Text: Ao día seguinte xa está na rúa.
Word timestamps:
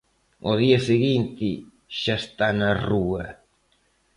Ao 0.45 0.53
día 0.63 0.79
seguinte 0.89 1.49
xa 1.99 2.15
está 2.21 2.47
na 2.59 2.71
rúa. 2.87 3.25